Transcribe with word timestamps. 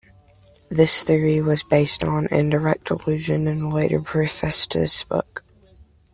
This 0.71 1.03
theory 1.03 1.43
was 1.43 1.61
based 1.61 2.03
on 2.03 2.25
indirect 2.31 2.89
allusion 2.89 3.47
in 3.47 3.61
a 3.61 3.69
later 3.69 4.01
preface 4.01 4.65
to 4.65 4.79
this 4.79 5.03
book. 5.03 5.43